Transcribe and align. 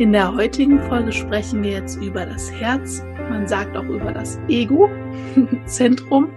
In 0.00 0.12
der 0.12 0.34
heutigen 0.34 0.80
Folge 0.84 1.12
sprechen 1.12 1.62
wir 1.62 1.72
jetzt 1.72 2.02
über 2.02 2.24
das 2.24 2.50
Herz, 2.50 3.04
man 3.28 3.46
sagt 3.46 3.76
auch 3.76 3.84
über 3.84 4.12
das 4.12 4.40
Ego-Zentrum 4.48 6.30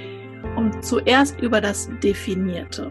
und 0.56 0.84
zuerst 0.84 1.40
über 1.40 1.60
das 1.60 1.88
Definierte. 2.02 2.90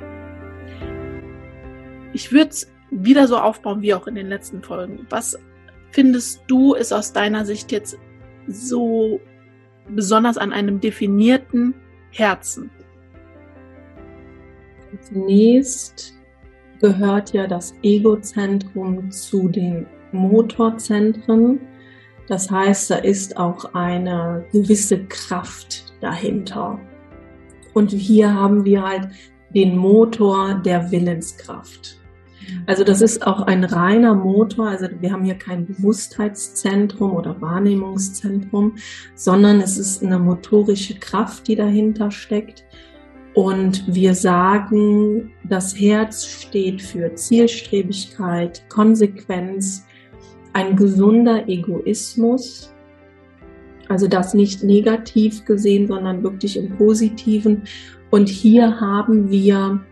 Ich 2.14 2.32
würde 2.32 2.52
es 2.52 2.72
wieder 2.90 3.28
so 3.28 3.36
aufbauen 3.36 3.82
wie 3.82 3.94
auch 3.94 4.08
in 4.08 4.16
den 4.16 4.28
letzten 4.28 4.64
Folgen. 4.64 5.06
Was 5.10 5.38
findest 5.92 6.42
du 6.48 6.74
ist 6.74 6.94
aus 6.94 7.12
deiner 7.12 7.44
Sicht 7.46 7.74
jetzt 7.74 8.00
so 8.48 9.20
besonders 9.90 10.38
an 10.38 10.54
einem 10.54 10.80
definierten 10.80 11.74
Herzen? 12.12 12.72
Zunächst 15.02 16.14
gehört 16.80 17.34
ja 17.34 17.46
das 17.46 17.76
Egozentrum 17.84 19.12
zu 19.12 19.50
den 19.50 19.86
Motorzentren. 20.14 21.60
Das 22.28 22.50
heißt, 22.50 22.92
da 22.92 22.96
ist 22.96 23.38
auch 23.38 23.74
eine 23.74 24.46
gewisse 24.52 25.06
Kraft 25.06 25.94
dahinter. 26.02 26.80
Und 27.74 27.92
hier 27.92 28.34
haben 28.34 28.64
wir 28.66 28.84
halt 28.84 29.10
den 29.54 29.78
Motor 29.78 30.62
der 30.64 30.92
Willenskraft. 30.92 32.00
Also 32.66 32.84
das 32.84 33.02
ist 33.02 33.26
auch 33.26 33.42
ein 33.42 33.64
reiner 33.64 34.14
Motor. 34.14 34.70
Also 34.70 34.88
wir 35.00 35.12
haben 35.12 35.24
hier 35.24 35.36
kein 35.36 35.66
Bewusstheitszentrum 35.66 37.14
oder 37.14 37.40
Wahrnehmungszentrum, 37.42 38.76
sondern 39.16 39.62
es 39.62 39.78
ist 39.78 40.04
eine 40.04 40.20
motorische 40.20 40.96
Kraft, 40.96 41.48
die 41.48 41.56
dahinter 41.56 42.12
steckt. 42.12 42.66
Und 43.34 43.84
wir 43.88 44.14
sagen, 44.14 45.32
das 45.44 45.80
Herz 45.80 46.26
steht 46.26 46.82
für 46.82 47.16
Zielstrebigkeit, 47.16 48.70
Konsequenz, 48.70 49.86
ein 50.54 50.76
gesunder 50.76 51.48
Egoismus, 51.48 52.74
also 53.90 54.08
das 54.08 54.34
nicht 54.34 54.64
negativ 54.64 55.46
gesehen, 55.46 55.88
sondern 55.88 56.24
wirklich 56.24 56.58
im 56.58 56.76
positiven. 56.78 57.64
Und 58.12 58.30
hier 58.30 58.80
haben 58.80 59.30
wir 59.30 59.84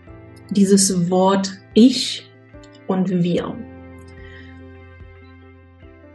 dieses 0.51 1.09
Wort 1.09 1.51
ich 1.73 2.31
und 2.87 3.09
wir. 3.09 3.55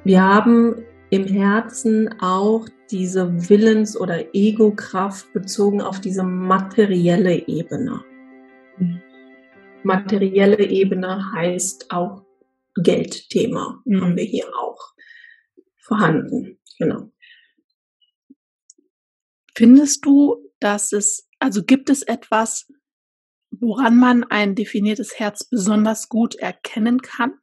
Wir 0.04 0.22
haben 0.22 0.76
im 1.10 1.24
Herzen 1.26 2.08
auch 2.20 2.68
diese 2.90 3.48
Willens- 3.48 3.96
oder 3.96 4.34
Ego-Kraft 4.34 5.32
bezogen 5.32 5.80
auf 5.80 6.00
diese 6.00 6.22
materielle 6.22 7.46
Ebene. 7.48 8.00
Materielle 9.82 10.60
Ebene 10.68 11.32
heißt 11.32 11.90
auch 11.92 12.25
Geldthema 12.82 13.82
mhm. 13.84 14.00
haben 14.00 14.16
wir 14.16 14.24
hier 14.24 14.48
auch 14.54 14.94
vorhanden. 15.78 16.58
Genau. 16.78 17.10
Findest 19.54 20.04
du, 20.04 20.50
dass 20.60 20.92
es, 20.92 21.28
also 21.38 21.64
gibt 21.64 21.88
es 21.88 22.02
etwas, 22.02 22.70
woran 23.50 23.96
man 23.96 24.24
ein 24.24 24.54
definiertes 24.54 25.18
Herz 25.18 25.48
besonders 25.48 26.08
gut 26.08 26.34
erkennen 26.34 27.00
kann, 27.00 27.38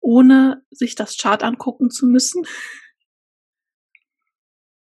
ohne 0.00 0.64
sich 0.70 0.94
das 0.94 1.18
Chart 1.18 1.42
angucken 1.42 1.90
zu 1.90 2.06
müssen? 2.06 2.46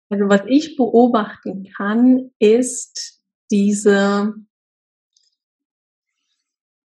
Also 0.10 0.30
was 0.30 0.42
ich 0.48 0.78
beobachten 0.78 1.68
kann, 1.76 2.32
ist 2.40 3.22
diese 3.52 4.36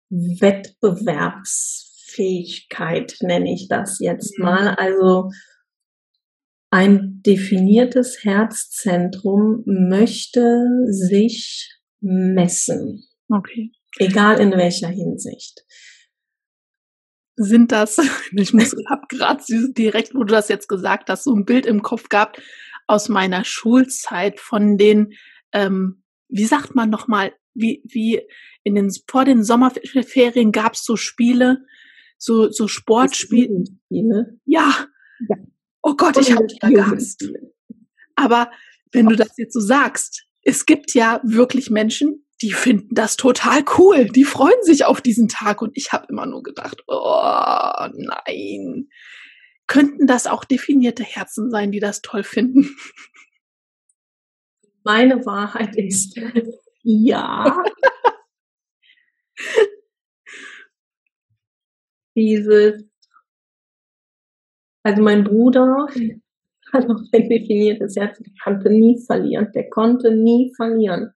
Wettbewerbs 0.09 1.86
Fähigkeit, 2.17 3.15
nenne 3.21 3.53
ich 3.53 3.67
das 3.69 3.99
jetzt 3.99 4.37
mhm. 4.37 4.45
mal. 4.45 4.69
Also 4.75 5.29
ein 6.69 7.21
definiertes 7.25 8.23
Herzzentrum 8.23 9.63
möchte 9.65 10.65
sich 10.89 11.73
messen. 12.01 13.05
Okay. 13.29 13.71
Egal 13.99 14.39
in 14.39 14.51
welcher 14.51 14.89
Hinsicht. 14.89 15.63
Sind 17.35 17.71
das, 17.71 17.97
ich 18.31 18.53
muss, 18.53 18.75
hab 18.89 19.07
gerade 19.09 19.43
direkt, 19.73 20.13
wo 20.13 20.23
du 20.23 20.33
das 20.33 20.49
jetzt 20.49 20.67
gesagt 20.67 21.09
hast, 21.09 21.23
so 21.23 21.33
ein 21.33 21.45
Bild 21.45 21.65
im 21.65 21.83
Kopf 21.83 22.09
gehabt 22.09 22.41
aus 22.87 23.09
meiner 23.09 23.43
Schulzeit 23.43 24.39
von 24.39 24.77
den, 24.77 25.13
ähm, 25.53 26.03
wie 26.29 26.45
sagt 26.45 26.75
man 26.75 26.89
nochmal, 26.89 27.33
wie, 27.53 27.81
wie 27.85 28.21
in 28.63 28.75
den, 28.75 28.91
vor 29.09 29.25
den 29.25 29.43
Sommerferien 29.43 30.51
gab 30.51 30.73
es 30.73 30.83
so 30.83 30.95
Spiele, 30.95 31.65
so, 32.17 32.49
so 32.51 32.67
Sportspiele. 32.67 33.63
Ja. 33.89 34.37
ja. 34.45 34.87
Oh 35.81 35.95
Gott, 35.95 36.17
ich 36.17 36.31
habe 36.31 36.47
da 36.59 36.69
gehasst. 36.69 37.29
Aber 38.15 38.51
wenn 38.91 39.07
du 39.07 39.15
das 39.15 39.37
jetzt 39.37 39.53
so 39.53 39.59
sagst, 39.59 40.25
es 40.41 40.65
gibt 40.65 40.93
ja 40.93 41.21
wirklich 41.23 41.69
Menschen, 41.69 42.25
die 42.41 42.51
finden 42.51 42.93
das 42.93 43.15
total 43.15 43.63
cool. 43.77 44.05
Die 44.05 44.23
freuen 44.23 44.61
sich 44.61 44.85
auf 44.85 45.01
diesen 45.01 45.27
Tag. 45.27 45.61
Und 45.61 45.71
ich 45.75 45.91
habe 45.91 46.07
immer 46.09 46.25
nur 46.25 46.43
gedacht, 46.43 46.83
oh 46.87 47.87
nein. 47.93 48.89
Könnten 49.67 50.07
das 50.07 50.27
auch 50.27 50.45
definierte 50.45 51.03
Herzen 51.03 51.51
sein, 51.51 51.71
die 51.71 51.79
das 51.79 52.01
toll 52.01 52.23
finden? 52.23 52.75
Meine 54.83 55.25
Wahrheit 55.25 55.75
ist, 55.75 56.17
ja. 56.83 57.63
dieses, 62.17 62.83
also 64.83 65.01
mein 65.01 65.23
Bruder 65.23 65.87
hat 66.73 66.87
noch 66.87 67.01
ein 67.13 67.29
definiertes 67.29 67.95
Herz, 67.95 68.17
der 68.19 68.33
konnte 68.43 68.69
nie 68.69 68.99
verlieren, 69.05 69.51
der 69.53 69.69
konnte 69.69 70.13
nie 70.13 70.51
verlieren. 70.55 71.13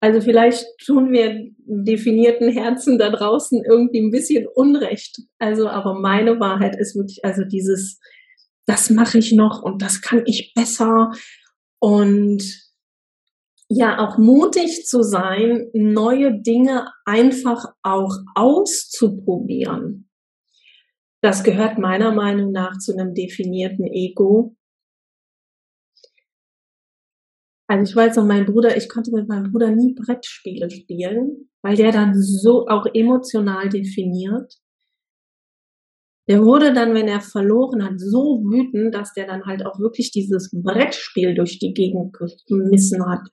Also 0.00 0.20
vielleicht 0.20 0.66
tun 0.84 1.12
wir 1.12 1.50
definierten 1.66 2.50
Herzen 2.50 2.98
da 2.98 3.10
draußen 3.10 3.64
irgendwie 3.64 4.00
ein 4.00 4.10
bisschen 4.10 4.46
Unrecht. 4.54 5.18
Also, 5.38 5.68
aber 5.68 5.98
meine 5.98 6.38
Wahrheit 6.40 6.76
ist 6.76 6.94
wirklich, 6.94 7.24
also 7.24 7.42
dieses, 7.42 7.98
das 8.66 8.90
mache 8.90 9.18
ich 9.18 9.32
noch 9.32 9.62
und 9.62 9.80
das 9.80 10.02
kann 10.02 10.22
ich 10.26 10.52
besser 10.54 11.10
und 11.78 12.63
ja, 13.76 13.98
auch 13.98 14.18
mutig 14.18 14.86
zu 14.86 15.02
sein, 15.02 15.68
neue 15.72 16.40
Dinge 16.40 16.92
einfach 17.04 17.64
auch 17.82 18.16
auszuprobieren. 18.34 20.08
Das 21.20 21.42
gehört 21.42 21.78
meiner 21.78 22.12
Meinung 22.12 22.52
nach 22.52 22.78
zu 22.78 22.92
einem 22.92 23.14
definierten 23.14 23.86
Ego. 23.86 24.56
Also 27.66 27.90
ich 27.90 27.96
weiß 27.96 28.16
noch, 28.16 28.26
mein 28.26 28.44
Bruder, 28.44 28.76
ich 28.76 28.88
konnte 28.88 29.10
mit 29.10 29.26
meinem 29.26 29.50
Bruder 29.50 29.70
nie 29.70 29.94
Brettspiele 29.94 30.70
spielen, 30.70 31.50
weil 31.62 31.76
der 31.76 31.90
dann 31.90 32.14
so 32.14 32.68
auch 32.68 32.86
emotional 32.92 33.68
definiert. 33.70 34.54
Der 36.28 36.44
wurde 36.44 36.72
dann, 36.72 36.94
wenn 36.94 37.08
er 37.08 37.20
verloren 37.20 37.82
hat, 37.84 37.98
so 37.98 38.40
wütend, 38.44 38.94
dass 38.94 39.14
der 39.14 39.26
dann 39.26 39.44
halt 39.46 39.66
auch 39.66 39.80
wirklich 39.80 40.12
dieses 40.12 40.50
Brettspiel 40.52 41.34
durch 41.34 41.58
die 41.58 41.74
Gegend 41.74 42.12
geschmissen 42.12 43.04
hat. 43.06 43.28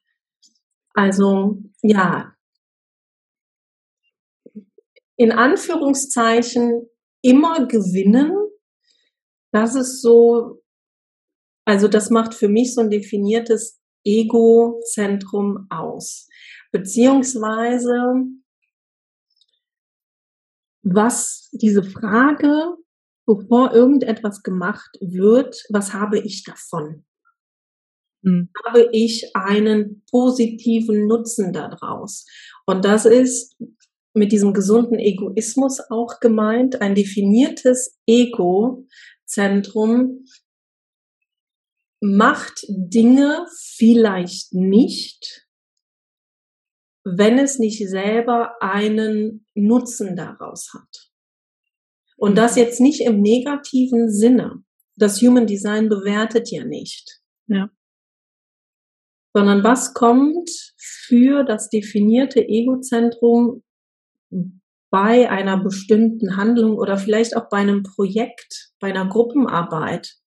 Also 0.93 1.57
ja, 1.81 2.35
in 5.21 5.31
Anführungszeichen 5.31 6.89
immer 7.21 7.67
gewinnen. 7.67 8.35
Das 9.51 9.75
ist 9.75 10.01
so, 10.01 10.63
also 11.63 11.87
das 11.87 12.09
macht 12.09 12.33
für 12.33 12.47
mich 12.47 12.73
so 12.73 12.81
ein 12.81 12.89
definiertes 12.89 13.79
Egozentrum 14.03 15.67
aus. 15.69 16.27
Beziehungsweise, 16.71 18.15
was 20.81 21.49
diese 21.51 21.83
Frage, 21.83 22.77
bevor 23.27 23.73
irgendetwas 23.73 24.41
gemacht 24.41 24.97
wird, 25.01 25.63
was 25.69 25.93
habe 25.93 26.17
ich 26.17 26.43
davon? 26.43 27.05
Mhm. 28.21 28.49
Habe 28.65 28.89
ich 28.91 29.35
einen 29.35 30.03
positiven 30.09 31.07
Nutzen 31.07 31.53
daraus? 31.53 32.25
Und 32.65 32.83
das 32.85 33.05
ist 33.05 33.55
mit 34.13 34.31
diesem 34.31 34.53
gesunden 34.53 34.99
Egoismus 34.99 35.81
auch 35.89 36.19
gemeint, 36.19 36.81
ein 36.81 36.95
definiertes 36.95 37.97
Ego-Zentrum 38.05 40.25
macht 42.01 42.65
Dinge 42.67 43.45
vielleicht 43.55 44.53
nicht, 44.53 45.47
wenn 47.03 47.39
es 47.39 47.59
nicht 47.59 47.87
selber 47.87 48.55
einen 48.59 49.45
Nutzen 49.53 50.15
daraus 50.15 50.71
hat. 50.73 51.11
Und 52.17 52.37
das 52.37 52.55
mhm. 52.55 52.63
jetzt 52.63 52.81
nicht 52.81 53.01
im 53.01 53.21
negativen 53.21 54.11
Sinne. 54.11 54.63
Das 54.95 55.21
Human 55.21 55.45
Design 55.47 55.89
bewertet 55.89 56.51
ja 56.51 56.65
nicht. 56.65 57.21
Ja. 57.47 57.69
Sondern 59.33 59.63
was 59.63 59.93
kommt 59.93 60.49
für 60.77 61.43
das 61.43 61.69
definierte 61.69 62.41
Egozentrum 62.41 63.63
bei 64.89 65.29
einer 65.29 65.57
bestimmten 65.57 66.35
Handlung 66.35 66.77
oder 66.77 66.97
vielleicht 66.97 67.37
auch 67.37 67.47
bei 67.49 67.57
einem 67.57 67.83
Projekt, 67.83 68.71
bei 68.79 68.89
einer 68.89 69.07
Gruppenarbeit 69.07 70.21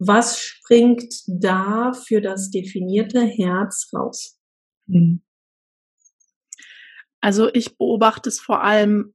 was 0.00 0.40
springt 0.40 1.14
da 1.26 1.92
für 1.92 2.22
das 2.22 2.50
definierte 2.50 3.20
Herz 3.22 3.90
raus? 3.94 4.40
Hm. 4.88 5.22
Also 7.20 7.52
ich 7.52 7.76
beobachte 7.76 8.30
es 8.30 8.40
vor 8.40 8.64
allem 8.64 9.14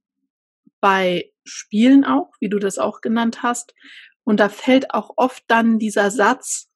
bei 0.80 1.32
Spielen 1.44 2.06
auch, 2.06 2.32
wie 2.40 2.50
du 2.50 2.60
das 2.60 2.78
auch 2.78 3.02
genannt 3.02 3.42
hast. 3.42 3.74
Und 4.24 4.40
da 4.40 4.48
fällt 4.48 4.94
auch 4.94 5.12
oft 5.18 5.44
dann 5.48 5.80
dieser 5.80 6.12
Satz, 6.12 6.70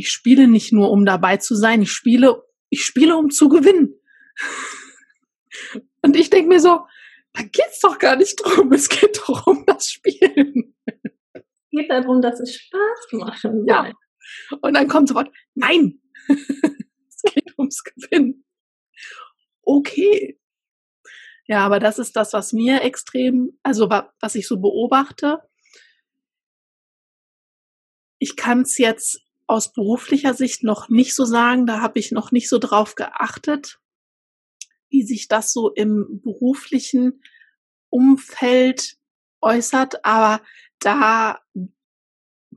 ich 0.00 0.10
spiele 0.10 0.48
nicht 0.48 0.72
nur, 0.72 0.90
um 0.90 1.06
dabei 1.06 1.36
zu 1.36 1.54
sein, 1.54 1.82
ich 1.82 1.92
spiele, 1.92 2.42
ich 2.68 2.84
spiele, 2.84 3.16
um 3.16 3.30
zu 3.30 3.48
gewinnen. 3.48 3.94
Und 6.02 6.16
ich 6.16 6.30
denke 6.30 6.48
mir 6.48 6.60
so, 6.60 6.80
da 7.32 7.42
geht's 7.42 7.80
doch 7.80 7.98
gar 7.98 8.16
nicht 8.16 8.36
drum, 8.36 8.72
es 8.72 8.88
geht 8.88 9.20
doch 9.26 9.46
um 9.46 9.64
das 9.66 9.90
Spielen 9.90 10.74
geht 11.70 11.90
darum, 11.90 12.20
dass 12.20 12.40
es 12.40 12.54
Spaß 12.54 13.12
machen 13.12 13.66
soll. 13.66 13.68
Ja. 13.68 13.92
Und 14.60 14.74
dann 14.74 14.88
kommt 14.88 15.08
sofort, 15.08 15.34
nein, 15.54 16.00
es 16.28 17.22
geht 17.22 17.58
ums 17.58 17.82
Gewinnen. 17.82 18.44
Okay. 19.62 20.38
Ja, 21.46 21.64
aber 21.64 21.80
das 21.80 21.98
ist 21.98 22.14
das, 22.14 22.32
was 22.32 22.52
mir 22.52 22.82
extrem, 22.82 23.58
also 23.62 23.88
was 23.88 24.34
ich 24.34 24.46
so 24.46 24.60
beobachte. 24.60 25.38
Ich 28.18 28.36
kann 28.36 28.62
es 28.62 28.78
jetzt 28.78 29.20
aus 29.50 29.72
beruflicher 29.72 30.32
Sicht 30.32 30.62
noch 30.62 30.88
nicht 30.88 31.12
so 31.12 31.24
sagen, 31.24 31.66
da 31.66 31.80
habe 31.80 31.98
ich 31.98 32.12
noch 32.12 32.30
nicht 32.30 32.48
so 32.48 32.58
drauf 32.58 32.94
geachtet, 32.94 33.80
wie 34.90 35.02
sich 35.02 35.26
das 35.26 35.52
so 35.52 35.72
im 35.72 36.20
beruflichen 36.22 37.20
Umfeld 37.88 38.96
äußert, 39.40 40.04
aber 40.04 40.40
da 40.78 41.40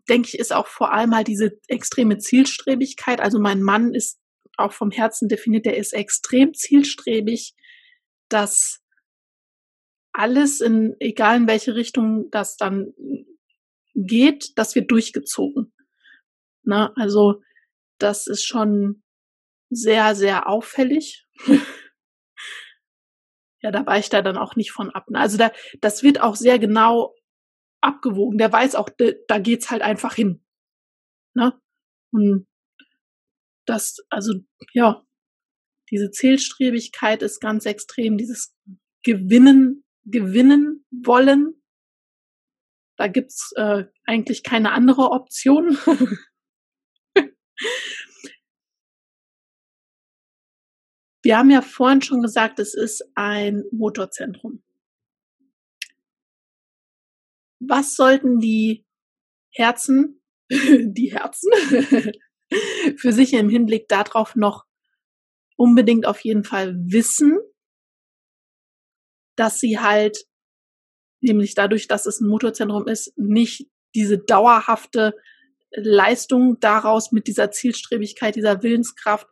denke 0.07 0.27
ich, 0.27 0.37
ist 0.37 0.53
auch 0.53 0.67
vor 0.67 0.93
allem 0.93 1.15
halt 1.15 1.27
diese 1.27 1.59
extreme 1.67 2.19
Zielstrebigkeit. 2.19 3.21
Also 3.21 3.39
mein 3.39 3.63
Mann 3.63 3.95
ist 3.95 4.19
auch 4.57 4.71
vom 4.73 4.91
Herzen 4.91 5.27
definiert, 5.27 5.65
der 5.65 5.77
ist 5.77 5.93
extrem 5.93 6.53
zielstrebig, 6.53 7.55
dass 8.29 8.81
alles 10.11 10.61
in, 10.61 10.95
egal 10.99 11.37
in 11.37 11.47
welche 11.47 11.73
Richtung 11.73 12.29
das 12.29 12.55
dann 12.55 12.93
geht, 13.95 14.51
das 14.57 14.75
wird 14.75 14.91
durchgezogen. 14.91 15.72
Na, 16.63 16.89
ne? 16.89 16.93
also 16.97 17.41
das 17.99 18.27
ist 18.27 18.45
schon 18.45 19.03
sehr, 19.69 20.15
sehr 20.15 20.47
auffällig. 20.47 21.27
ja, 23.61 23.71
da 23.71 23.85
weicht 23.85 24.13
er 24.13 24.21
dann 24.21 24.37
auch 24.37 24.55
nicht 24.55 24.71
von 24.71 24.89
ab. 24.91 25.09
Ne? 25.09 25.19
Also 25.19 25.37
da, 25.37 25.51
das 25.81 26.03
wird 26.03 26.21
auch 26.21 26.35
sehr 26.35 26.59
genau 26.59 27.15
abgewogen. 27.81 28.37
Der 28.37 28.51
weiß 28.51 28.75
auch, 28.75 28.89
da 29.27 29.39
geht's 29.39 29.71
halt 29.71 29.81
einfach 29.81 30.15
hin. 30.15 30.43
Ne? 31.33 31.59
Und 32.11 32.47
das, 33.65 33.97
also, 34.09 34.33
ja, 34.73 35.05
diese 35.89 36.11
Zielstrebigkeit 36.11 37.21
ist 37.21 37.39
ganz 37.39 37.65
extrem, 37.65 38.17
dieses 38.17 38.55
Gewinnen, 39.03 39.83
gewinnen 40.05 40.85
wollen. 40.91 41.61
Da 42.97 43.07
gibt's 43.07 43.51
äh, 43.55 43.85
eigentlich 44.05 44.43
keine 44.43 44.71
andere 44.71 45.11
Option. 45.11 45.77
Wir 51.23 51.37
haben 51.37 51.49
ja 51.49 51.61
vorhin 51.61 52.01
schon 52.01 52.21
gesagt, 52.21 52.59
es 52.59 52.73
ist 52.73 53.01
ein 53.15 53.63
Motorzentrum. 53.71 54.61
Was 57.59 57.95
sollten 57.95 58.39
die 58.39 58.85
Herzen, 59.51 60.21
die 60.49 61.13
Herzen, 61.13 61.49
für 62.97 63.13
sich 63.13 63.33
im 63.33 63.49
Hinblick 63.49 63.87
darauf 63.87 64.35
noch 64.35 64.65
unbedingt 65.55 66.05
auf 66.05 66.19
jeden 66.19 66.43
Fall 66.43 66.75
wissen, 66.77 67.39
dass 69.37 69.61
sie 69.61 69.79
halt, 69.79 70.25
nämlich 71.21 71.55
dadurch, 71.55 71.87
dass 71.87 72.05
es 72.05 72.19
ein 72.19 72.27
Motorzentrum 72.27 72.85
ist, 72.87 73.17
nicht 73.17 73.69
diese 73.95 74.17
dauerhafte 74.17 75.15
Leistung 75.71 76.59
daraus 76.59 77.13
mit 77.13 77.27
dieser 77.27 77.49
Zielstrebigkeit, 77.49 78.35
dieser 78.35 78.61
Willenskraft 78.61 79.27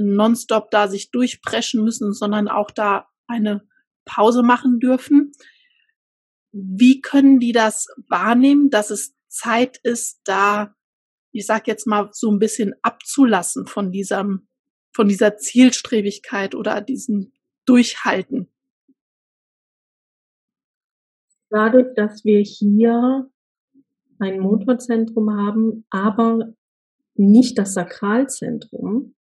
nonstop 0.00 0.70
da 0.70 0.88
sich 0.88 1.10
durchpreschen 1.10 1.82
müssen, 1.84 2.12
sondern 2.12 2.48
auch 2.48 2.70
da 2.70 3.08
eine 3.26 3.66
Pause 4.04 4.42
machen 4.42 4.80
dürfen. 4.80 5.32
Wie 6.52 7.00
können 7.00 7.40
die 7.40 7.52
das 7.52 7.88
wahrnehmen, 8.08 8.70
dass 8.70 8.90
es 8.90 9.14
Zeit 9.28 9.78
ist, 9.82 10.20
da, 10.24 10.74
ich 11.32 11.46
sag 11.46 11.66
jetzt 11.66 11.86
mal, 11.86 12.08
so 12.12 12.30
ein 12.30 12.38
bisschen 12.38 12.74
abzulassen 12.82 13.66
von 13.66 13.92
diesem, 13.92 14.48
von 14.92 15.08
dieser 15.08 15.36
Zielstrebigkeit 15.36 16.54
oder 16.54 16.80
diesem 16.80 17.32
Durchhalten? 17.66 18.50
Dadurch, 21.50 21.94
dass 21.94 22.24
wir 22.24 22.40
hier 22.40 23.30
ein 24.18 24.40
Motorzentrum 24.40 25.30
haben, 25.30 25.86
aber 25.90 26.54
nicht 27.14 27.58
das 27.58 27.74
Sakralzentrum, 27.74 29.14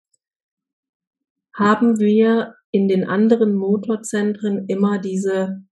haben 1.58 2.00
wir 2.00 2.56
in 2.72 2.88
den 2.88 3.08
anderen 3.08 3.56
Motorzentren 3.56 4.66
immer 4.68 5.00
diese 5.00 5.64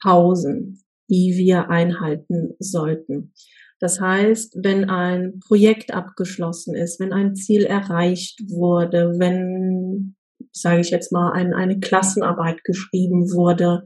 Pausen, 0.00 0.84
die 1.10 1.34
wir 1.36 1.70
einhalten 1.70 2.54
sollten. 2.58 3.32
Das 3.80 4.00
heißt, 4.00 4.58
wenn 4.62 4.88
ein 4.88 5.40
Projekt 5.40 5.92
abgeschlossen 5.92 6.74
ist, 6.74 7.00
wenn 7.00 7.12
ein 7.12 7.34
Ziel 7.34 7.64
erreicht 7.64 8.40
wurde, 8.48 9.14
wenn, 9.18 10.16
sage 10.52 10.80
ich 10.80 10.90
jetzt 10.90 11.12
mal, 11.12 11.32
ein, 11.32 11.52
eine 11.52 11.80
Klassenarbeit 11.80 12.62
geschrieben 12.64 13.32
wurde, 13.32 13.82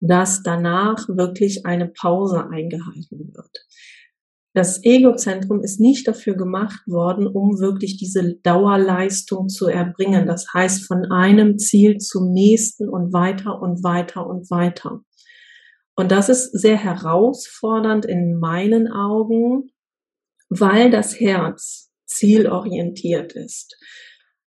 dass 0.00 0.42
danach 0.42 1.08
wirklich 1.08 1.66
eine 1.66 1.88
Pause 1.88 2.48
eingehalten 2.48 3.32
wird. 3.34 3.66
Das 4.54 4.82
Egozentrum 4.82 5.62
ist 5.62 5.78
nicht 5.78 6.08
dafür 6.08 6.34
gemacht 6.34 6.80
worden, 6.86 7.26
um 7.26 7.58
wirklich 7.60 7.96
diese 7.98 8.34
Dauerleistung 8.42 9.48
zu 9.48 9.66
erbringen. 9.66 10.26
Das 10.26 10.46
heißt, 10.52 10.86
von 10.86 11.04
einem 11.12 11.58
Ziel 11.58 11.98
zum 11.98 12.32
nächsten 12.32 12.88
und 12.88 13.12
weiter 13.12 13.60
und 13.60 13.84
weiter 13.84 14.26
und 14.26 14.50
weiter. 14.50 15.00
Und 15.94 16.12
das 16.12 16.28
ist 16.28 16.52
sehr 16.52 16.76
herausfordernd 16.76 18.06
in 18.06 18.38
meinen 18.38 18.90
Augen, 18.90 19.70
weil 20.48 20.90
das 20.90 21.20
Herz 21.20 21.90
zielorientiert 22.06 23.32
ist. 23.32 23.76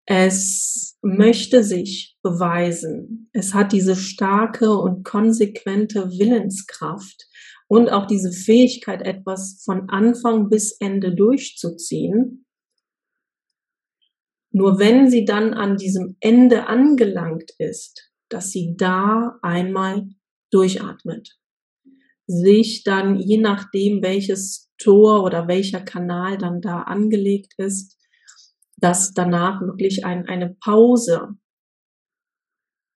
Es 0.07 0.99
möchte 1.02 1.62
sich 1.62 2.16
beweisen. 2.23 3.28
Es 3.33 3.54
hat 3.54 3.73
diese 3.73 3.97
starke 3.97 4.76
und 4.76 5.04
konsequente 5.04 6.11
Willenskraft 6.11 7.26
und 7.70 7.88
auch 7.88 8.06
diese 8.08 8.32
Fähigkeit, 8.32 9.00
etwas 9.02 9.62
von 9.64 9.88
Anfang 9.90 10.48
bis 10.48 10.72
Ende 10.80 11.14
durchzuziehen. 11.14 12.44
Nur 14.50 14.80
wenn 14.80 15.08
sie 15.08 15.24
dann 15.24 15.54
an 15.54 15.76
diesem 15.76 16.16
Ende 16.18 16.66
angelangt 16.66 17.52
ist, 17.58 18.10
dass 18.28 18.50
sie 18.50 18.74
da 18.76 19.38
einmal 19.42 20.08
durchatmet 20.50 21.38
sich 22.26 22.84
dann, 22.84 23.18
je 23.18 23.38
nachdem, 23.38 24.02
welches 24.02 24.70
Tor 24.78 25.24
oder 25.24 25.48
welcher 25.48 25.80
Kanal 25.80 26.38
dann 26.38 26.60
da 26.60 26.82
angelegt 26.82 27.54
ist, 27.56 27.98
dass 28.76 29.12
danach 29.12 29.60
wirklich 29.60 30.04
ein, 30.04 30.26
eine 30.26 30.56
Pause 30.62 31.36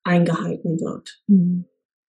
eingehalten 0.04 0.80
wird. 0.80 1.20
Mhm. 1.26 1.66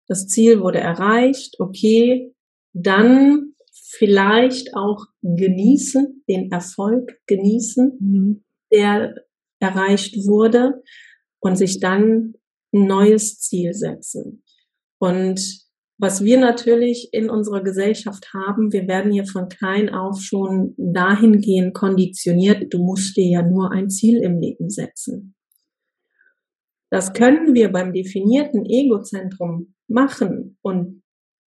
Das 0.07 0.27
Ziel 0.27 0.59
wurde 0.59 0.79
erreicht, 0.79 1.59
okay, 1.59 2.33
dann 2.73 3.53
vielleicht 3.71 4.75
auch 4.75 5.05
genießen, 5.21 6.23
den 6.27 6.51
Erfolg 6.51 7.19
genießen, 7.27 7.97
mhm. 7.99 8.43
der 8.71 9.15
erreicht 9.59 10.15
wurde 10.27 10.81
und 11.39 11.57
sich 11.57 11.79
dann 11.79 12.33
ein 12.73 12.87
neues 12.87 13.39
Ziel 13.39 13.73
setzen. 13.73 14.43
Und 14.99 15.63
was 15.99 16.23
wir 16.23 16.39
natürlich 16.39 17.09
in 17.11 17.29
unserer 17.29 17.63
Gesellschaft 17.63 18.33
haben, 18.33 18.73
wir 18.73 18.87
werden 18.87 19.11
hier 19.11 19.25
von 19.25 19.47
klein 19.47 19.89
auf 19.89 20.19
schon 20.19 20.73
dahingehend 20.77 21.73
konditioniert, 21.73 22.73
du 22.73 22.79
musst 22.79 23.15
dir 23.15 23.29
ja 23.29 23.41
nur 23.41 23.71
ein 23.71 23.89
Ziel 23.89 24.21
im 24.21 24.39
Leben 24.39 24.69
setzen. 24.69 25.35
Das 26.89 27.13
können 27.13 27.53
wir 27.53 27.71
beim 27.71 27.93
definierten 27.93 28.65
Egozentrum 28.65 29.75
machen 29.87 30.57
und 30.61 31.02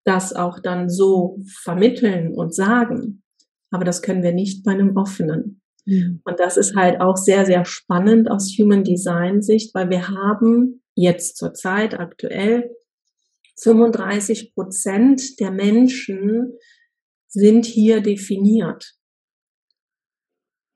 das 0.03 0.34
auch 0.34 0.60
dann 0.60 0.89
so 0.89 1.38
vermitteln 1.63 2.34
und 2.34 2.53
sagen. 2.53 3.24
Aber 3.72 3.86
das 3.86 4.01
können 4.01 4.24
wir 4.24 4.34
nicht 4.34 4.63
bei 4.63 4.72
einem 4.72 4.98
offenen. 4.98 5.62
Mhm. 5.86 6.22
Und 6.24 6.39
das 6.39 6.58
ist 6.58 6.75
halt 6.75 7.01
auch 7.01 7.17
sehr, 7.17 7.46
sehr 7.46 7.65
spannend 7.65 8.29
aus 8.29 8.55
Human 8.58 8.84
Design 8.84 9.41
Sicht, 9.41 9.74
weil 9.74 9.89
wir 9.89 10.10
haben 10.10 10.84
jetzt 10.96 11.38
zur 11.38 11.53
Zeit 11.53 12.00
aktuell 12.00 12.70
35 13.62 14.53
Prozent 14.53 15.39
der 15.39 15.51
Menschen 15.51 16.58
sind 17.27 17.65
hier 17.65 18.01
definiert. 18.01 18.96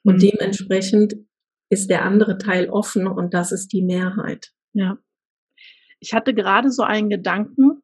Und 0.04 0.18
mhm. 0.18 0.30
dementsprechend 0.32 1.16
ist 1.70 1.90
der 1.90 2.04
andere 2.04 2.38
Teil 2.38 2.70
offen 2.70 3.08
und 3.08 3.34
das 3.34 3.52
ist 3.52 3.74
die 3.74 3.82
Mehrheit. 3.82 4.52
Ja. 4.74 4.98
Ich 6.00 6.14
hatte 6.14 6.34
gerade 6.34 6.72
so 6.72 6.84
einen 6.84 7.10
Gedanken, 7.10 7.82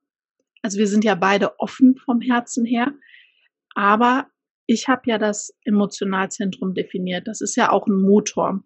also 0.62 0.78
wir 0.78 0.88
sind 0.88 1.04
ja 1.04 1.16
beide 1.16 1.60
offen 1.60 1.98
vom 1.98 2.22
Herzen 2.22 2.66
her, 2.66 2.94
aber 3.76 4.28
ich 4.68 4.88
habe 4.88 5.02
ja 5.06 5.18
das 5.18 5.54
Emotionalzentrum 5.66 6.74
definiert. 6.74 7.28
Das 7.28 7.42
ist 7.42 7.56
ja 7.56 7.72
auch 7.72 7.88
ein 7.88 8.02
Motor. 8.02 8.64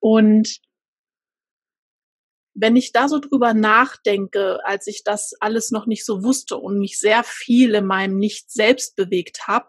Und 0.00 0.60
wenn 2.54 2.76
ich 2.76 2.92
da 2.92 3.08
so 3.08 3.18
drüber 3.18 3.54
nachdenke, 3.54 4.58
als 4.64 4.86
ich 4.86 5.04
das 5.04 5.34
alles 5.40 5.70
noch 5.70 5.86
nicht 5.86 6.04
so 6.04 6.24
wusste 6.24 6.56
und 6.56 6.78
mich 6.78 6.98
sehr 6.98 7.22
viel 7.22 7.74
in 7.74 7.86
meinem 7.86 8.18
Nicht 8.18 8.50
selbst 8.50 8.96
bewegt 8.96 9.46
habe, 9.46 9.68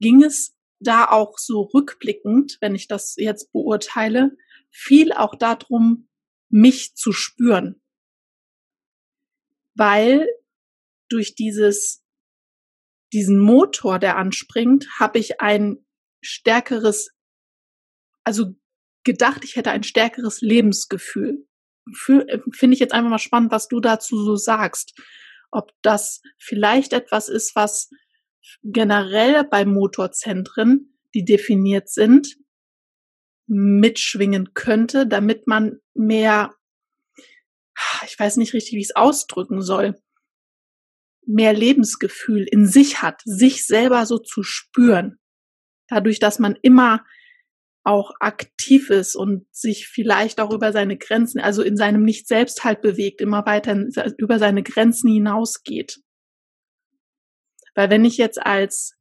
ging 0.00 0.22
es 0.22 0.54
da 0.80 1.06
auch 1.10 1.38
so 1.38 1.62
rückblickend, 1.62 2.58
wenn 2.60 2.74
ich 2.74 2.86
das 2.86 3.16
jetzt 3.16 3.52
beurteile, 3.52 4.36
viel 4.70 5.12
auch 5.12 5.34
darum, 5.34 6.08
mich 6.50 6.94
zu 6.94 7.12
spüren. 7.12 7.82
Weil 9.74 10.28
durch 11.08 11.34
dieses, 11.34 12.02
diesen 13.12 13.38
Motor, 13.38 13.98
der 13.98 14.16
anspringt, 14.16 14.86
habe 14.98 15.18
ich 15.18 15.40
ein 15.40 15.84
stärkeres, 16.20 17.10
also 18.24 18.54
gedacht, 19.04 19.44
ich 19.44 19.56
hätte 19.56 19.70
ein 19.70 19.82
stärkeres 19.82 20.40
Lebensgefühl. 20.40 21.46
Finde 21.94 22.74
ich 22.74 22.80
jetzt 22.80 22.92
einfach 22.92 23.10
mal 23.10 23.18
spannend, 23.18 23.50
was 23.50 23.68
du 23.68 23.80
dazu 23.80 24.22
so 24.22 24.36
sagst. 24.36 25.00
Ob 25.50 25.72
das 25.80 26.20
vielleicht 26.36 26.92
etwas 26.92 27.28
ist, 27.30 27.56
was 27.56 27.88
generell 28.62 29.44
bei 29.44 29.64
Motorzentren, 29.64 30.98
die 31.14 31.24
definiert 31.24 31.88
sind, 31.88 32.36
mitschwingen 33.46 34.52
könnte, 34.52 35.06
damit 35.06 35.46
man 35.46 35.80
mehr, 35.94 36.54
ich 38.04 38.18
weiß 38.18 38.36
nicht 38.36 38.52
richtig, 38.52 38.74
wie 38.74 38.80
ich 38.80 38.88
es 38.88 38.96
ausdrücken 38.96 39.62
soll, 39.62 39.98
mehr 41.28 41.52
Lebensgefühl 41.52 42.46
in 42.50 42.66
sich 42.66 43.02
hat, 43.02 43.20
sich 43.24 43.66
selber 43.66 44.06
so 44.06 44.18
zu 44.18 44.42
spüren. 44.42 45.18
Dadurch, 45.88 46.18
dass 46.18 46.38
man 46.38 46.56
immer 46.62 47.04
auch 47.84 48.12
aktiv 48.20 48.90
ist 48.90 49.14
und 49.14 49.46
sich 49.54 49.88
vielleicht 49.88 50.40
auch 50.40 50.52
über 50.52 50.72
seine 50.72 50.96
Grenzen, 50.96 51.40
also 51.40 51.62
in 51.62 51.76
seinem 51.76 52.02
Nicht 52.02 52.28
selbst 52.28 52.64
halt 52.64 52.80
bewegt, 52.82 53.20
immer 53.20 53.46
weiter 53.46 53.76
über 54.18 54.38
seine 54.38 54.62
Grenzen 54.62 55.10
hinausgeht. 55.12 56.00
Weil 57.74 57.90
wenn 57.90 58.04
ich 58.04 58.16
jetzt 58.16 58.44
als 58.44 58.94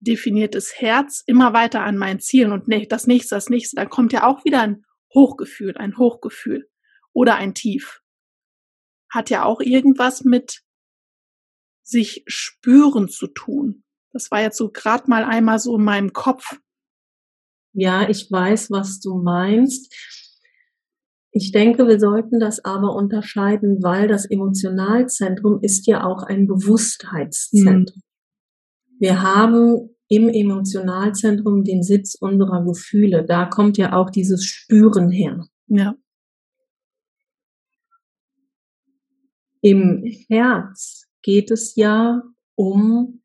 definiertes 0.00 0.80
Herz 0.80 1.22
immer 1.26 1.52
weiter 1.52 1.82
an 1.82 1.96
mein 1.96 2.20
Ziel 2.20 2.52
und 2.52 2.64
das 2.90 3.06
nächste, 3.06 3.34
das 3.34 3.48
nächste, 3.48 3.76
dann 3.76 3.90
kommt 3.90 4.12
ja 4.12 4.26
auch 4.26 4.44
wieder 4.44 4.60
ein 4.62 4.84
Hochgefühl, 5.14 5.76
ein 5.76 5.98
Hochgefühl 5.98 6.68
oder 7.12 7.36
ein 7.36 7.54
Tief. 7.54 8.00
Hat 9.10 9.30
ja 9.30 9.44
auch 9.44 9.60
irgendwas 9.60 10.24
mit 10.24 10.62
sich 11.82 12.22
spüren 12.26 13.08
zu 13.08 13.26
tun. 13.26 13.84
Das 14.12 14.30
war 14.30 14.42
jetzt 14.42 14.56
so 14.56 14.70
gerade 14.70 15.04
mal 15.08 15.24
einmal 15.24 15.58
so 15.58 15.76
in 15.76 15.84
meinem 15.84 16.12
Kopf. 16.12 16.58
Ja, 17.72 18.08
ich 18.08 18.30
weiß, 18.30 18.70
was 18.70 19.00
du 19.00 19.14
meinst. 19.16 19.94
Ich 21.32 21.52
denke, 21.52 21.86
wir 21.86 22.00
sollten 22.00 22.40
das 22.40 22.64
aber 22.64 22.96
unterscheiden, 22.96 23.82
weil 23.82 24.08
das 24.08 24.24
Emotionalzentrum 24.24 25.60
ist 25.62 25.86
ja 25.86 26.04
auch 26.04 26.24
ein 26.24 26.48
Bewusstheitszentrum. 26.48 28.02
Mhm. 28.02 28.98
Wir 28.98 29.22
haben 29.22 29.96
im 30.08 30.28
Emotionalzentrum 30.28 31.62
den 31.62 31.84
Sitz 31.84 32.16
unserer 32.16 32.64
Gefühle. 32.64 33.24
Da 33.24 33.46
kommt 33.46 33.78
ja 33.78 33.92
auch 33.92 34.10
dieses 34.10 34.44
Spüren 34.44 35.08
her. 35.10 35.46
Ja. 35.68 35.94
Im 39.60 40.04
Herz 40.28 40.99
geht 41.22 41.50
es 41.50 41.74
ja 41.76 42.22
um 42.54 43.22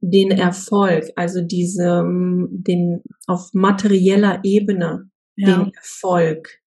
den 0.00 0.30
Erfolg, 0.30 1.10
also 1.16 1.42
diese, 1.42 2.02
den 2.04 3.02
auf 3.26 3.50
materieller 3.52 4.40
Ebene 4.44 5.10
ja. 5.36 5.58
den 5.58 5.74
Erfolg 5.74 6.60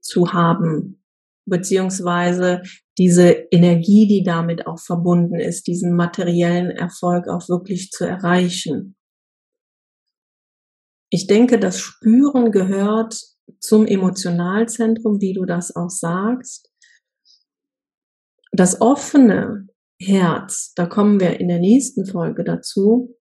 zu 0.00 0.32
haben, 0.32 1.02
beziehungsweise 1.46 2.62
diese 2.98 3.30
Energie, 3.50 4.06
die 4.06 4.22
damit 4.22 4.66
auch 4.66 4.78
verbunden 4.78 5.36
ist, 5.40 5.66
diesen 5.66 5.96
materiellen 5.96 6.70
Erfolg 6.70 7.28
auch 7.28 7.48
wirklich 7.48 7.90
zu 7.90 8.04
erreichen. 8.04 8.96
Ich 11.10 11.26
denke, 11.26 11.58
das 11.58 11.78
Spüren 11.78 12.50
gehört 12.50 13.18
zum 13.60 13.86
Emotionalzentrum, 13.86 15.20
wie 15.20 15.32
du 15.32 15.44
das 15.44 15.74
auch 15.74 15.90
sagst. 15.90 16.70
Das 18.56 18.80
Offene 18.80 19.66
Herz, 19.98 20.74
da 20.76 20.86
kommen 20.86 21.18
wir 21.18 21.40
in 21.40 21.48
der 21.48 21.58
nächsten 21.58 22.06
Folge 22.06 22.44
dazu. 22.44 23.16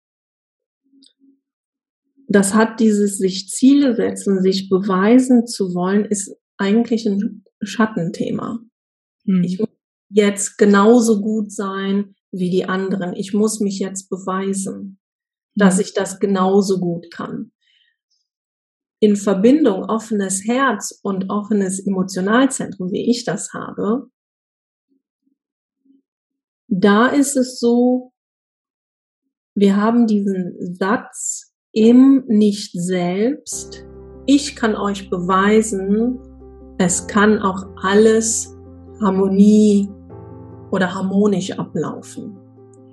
Das 2.29 2.53
hat 2.53 2.81
dieses 2.81 3.17
sich 3.17 3.49
Ziele 3.49 3.97
setzen, 3.97 4.43
sich 4.43 4.69
beweisen 4.69 5.47
zu 5.47 5.75
wollen, 5.75 6.05
ist 6.05 6.37
eigentlich 6.59 7.07
ein 7.07 7.45
Schattenthema. 7.63 8.59
Hm. 9.25 9.43
Ich 9.43 9.59
muss 9.59 9.71
jetzt 10.11 10.59
genauso 10.59 11.23
gut 11.23 11.51
sein 11.51 12.15
wie 12.31 12.51
die 12.51 12.67
anderen. 12.67 13.15
Ich 13.15 13.33
muss 13.33 13.61
mich 13.61 13.79
jetzt 13.79 14.11
beweisen, 14.11 15.01
dass 15.55 15.79
ich 15.79 15.95
das 15.95 16.21
genauso 16.21 16.79
gut 16.79 17.11
kann. 17.11 17.53
In 19.01 19.17
Verbindung 19.17 19.85
offenes 19.85 20.45
Herz 20.45 21.01
und 21.03 21.31
offenes 21.31 21.81
Emotionalzentrum, 21.81 22.93
wie 22.93 23.11
ich 23.11 23.25
das 23.25 23.55
habe, 23.55 24.12
da 26.73 27.07
ist 27.09 27.37
es 27.37 27.61
so, 27.61 28.13
wir 29.55 29.77
haben 29.77 30.07
diesen 30.07 30.57
Satz 30.75 31.53
im 31.73 32.25
Nicht 32.29 32.73
selbst. 32.73 33.85
Ich 34.25 34.57
kann 34.57 34.75
euch 34.75 35.11
beweisen, 35.11 36.19
es 36.79 37.07
kann 37.07 37.41
auch 37.41 37.67
alles 37.83 38.57
Harmonie 39.03 39.91
oder 40.71 40.95
harmonisch 40.95 41.53
ablaufen. 41.59 42.39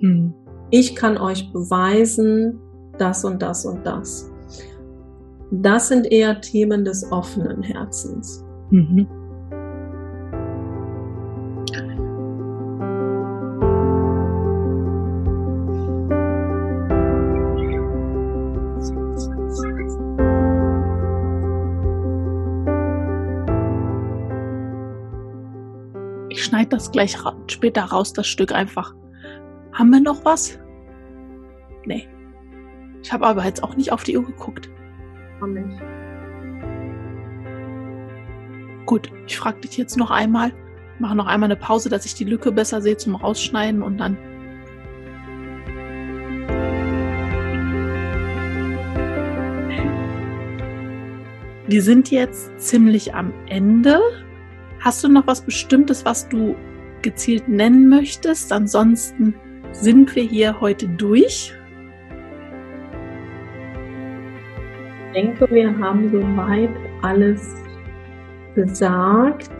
Hm. 0.00 0.34
Ich 0.70 0.94
kann 0.94 1.16
euch 1.16 1.50
beweisen, 1.50 2.60
das 2.98 3.24
und 3.24 3.40
das 3.40 3.64
und 3.64 3.86
das. 3.86 4.30
Das 5.50 5.88
sind 5.88 6.12
eher 6.12 6.40
Themen 6.42 6.84
des 6.84 7.10
offenen 7.10 7.62
Herzens. 7.62 8.44
Mhm. 8.70 9.08
Das 26.80 26.90
gleich 26.90 27.18
später 27.46 27.84
raus, 27.84 28.14
das 28.14 28.26
Stück 28.26 28.52
einfach. 28.52 28.94
Haben 29.72 29.90
wir 29.90 30.00
noch 30.00 30.24
was? 30.24 30.58
Nee. 31.84 32.08
Ich 33.02 33.12
habe 33.12 33.26
aber 33.26 33.44
jetzt 33.44 33.62
auch 33.62 33.76
nicht 33.76 33.92
auf 33.92 34.02
die 34.02 34.16
Uhr 34.16 34.24
geguckt. 34.24 34.70
Haben 35.40 35.52
nicht. 35.52 35.80
Gut, 38.86 39.12
ich 39.26 39.36
frage 39.38 39.60
dich 39.60 39.76
jetzt 39.76 39.98
noch 39.98 40.10
einmal. 40.10 40.52
Mache 40.98 41.14
noch 41.14 41.26
einmal 41.26 41.48
eine 41.48 41.60
Pause, 41.60 41.90
dass 41.90 42.06
ich 42.06 42.14
die 42.14 42.24
Lücke 42.24 42.50
besser 42.50 42.80
sehe 42.80 42.96
zum 42.96 43.14
Rausschneiden 43.14 43.82
und 43.82 43.98
dann. 43.98 44.16
Wir 51.68 51.82
sind 51.82 52.10
jetzt 52.10 52.58
ziemlich 52.58 53.14
am 53.14 53.34
Ende. 53.48 54.00
Hast 54.80 55.04
du 55.04 55.08
noch 55.08 55.26
was 55.26 55.42
Bestimmtes, 55.42 56.06
was 56.06 56.26
du 56.28 56.56
gezielt 57.02 57.48
nennen 57.48 57.88
möchtest? 57.88 58.52
Ansonsten 58.52 59.34
sind 59.72 60.14
wir 60.14 60.22
hier 60.22 60.60
heute 60.60 60.88
durch. 60.88 61.52
Ich 65.06 65.12
denke, 65.14 65.48
wir 65.50 65.76
haben 65.78 66.08
soweit 66.10 66.70
alles 67.02 67.56
gesagt. 68.54 69.50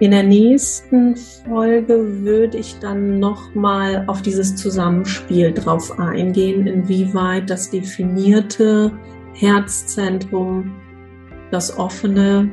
In 0.00 0.12
der 0.12 0.22
nächsten 0.22 1.16
Folge 1.16 2.22
würde 2.22 2.58
ich 2.58 2.78
dann 2.78 3.18
nochmal 3.18 4.04
auf 4.06 4.22
dieses 4.22 4.54
Zusammenspiel 4.54 5.52
drauf 5.52 5.98
eingehen, 5.98 6.68
inwieweit 6.68 7.50
das 7.50 7.70
definierte 7.70 8.92
Herzzentrum, 9.34 10.72
das 11.50 11.76
offene 11.76 12.48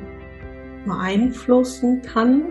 beeinflussen 0.86 2.02
kann? 2.02 2.46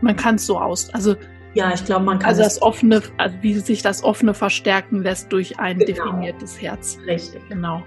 Man 0.00 0.16
kann 0.16 0.36
es 0.36 0.46
so 0.46 0.58
aus. 0.58 0.92
Also 0.94 1.16
ja, 1.54 1.72
ich 1.74 1.84
glaube, 1.84 2.04
man 2.04 2.18
kann 2.18 2.28
also 2.28 2.42
das 2.42 2.62
offene, 2.62 3.02
also 3.16 3.36
wie 3.40 3.54
sich 3.54 3.82
das 3.82 4.04
offene 4.04 4.34
verstärken 4.34 5.02
lässt 5.02 5.32
durch 5.32 5.58
ein 5.58 5.78
genau. 5.78 5.86
definiertes 5.86 6.60
Herz. 6.62 6.98
Richtig. 7.06 7.40
Genau. 7.48 7.82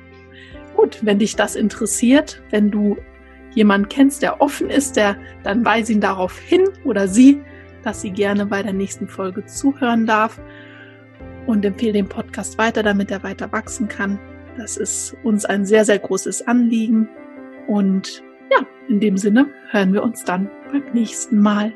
Gut, 0.76 1.00
wenn 1.02 1.20
dich 1.20 1.36
das 1.36 1.56
interessiert, 1.56 2.42
wenn 2.50 2.72
du 2.72 2.98
jemanden 3.56 3.88
kennst, 3.88 4.22
der 4.22 4.42
offen 4.42 4.70
ist, 4.70 4.98
der 4.98 5.16
dann 5.44 5.64
weise 5.64 5.94
ihn 5.94 6.02
darauf 6.02 6.38
hin 6.40 6.64
oder 6.84 7.08
sie, 7.08 7.42
dass 7.84 8.02
sie 8.02 8.12
gerne 8.12 8.46
bei 8.46 8.64
der 8.64 8.74
nächsten 8.74 9.08
Folge 9.08 9.46
zuhören 9.46 10.06
darf 10.06 10.42
und 11.46 11.64
empfehle 11.64 11.94
den 11.94 12.10
Podcast 12.10 12.58
weiter, 12.58 12.84
damit 12.84 13.12
er 13.12 13.24
weiter 13.24 13.52
wachsen 13.52 13.88
kann. 13.88 14.20
Das 14.58 14.78
ist 14.78 15.16
uns 15.24 15.46
ein 15.46 15.66
sehr, 15.66 15.86
sehr 15.86 16.00
großes 16.00 16.48
Anliegen 16.48 17.08
und 17.68 18.24
ja, 18.52 18.66
in 18.88 19.00
dem 19.00 19.18
Sinne 19.18 19.48
hören 19.70 19.94
wir 19.94 20.04
uns 20.04 20.24
dann 20.24 20.50
beim 20.72 20.84
nächsten 20.94 21.40
Mal. 21.40 21.74